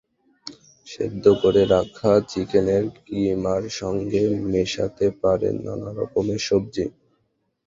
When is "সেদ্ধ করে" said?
0.87-1.61